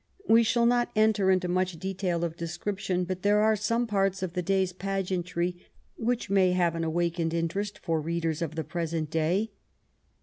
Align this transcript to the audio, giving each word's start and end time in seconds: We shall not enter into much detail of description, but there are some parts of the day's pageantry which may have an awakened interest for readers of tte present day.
We 0.27 0.41
shall 0.41 0.65
not 0.65 0.89
enter 0.95 1.29
into 1.29 1.47
much 1.47 1.77
detail 1.77 2.23
of 2.23 2.35
description, 2.35 3.03
but 3.03 3.21
there 3.21 3.41
are 3.43 3.55
some 3.55 3.85
parts 3.85 4.23
of 4.23 4.33
the 4.33 4.41
day's 4.41 4.73
pageantry 4.73 5.57
which 5.95 6.27
may 6.27 6.53
have 6.53 6.73
an 6.73 6.83
awakened 6.83 7.35
interest 7.35 7.77
for 7.77 8.01
readers 8.01 8.41
of 8.41 8.55
tte 8.55 8.67
present 8.67 9.11
day. 9.11 9.51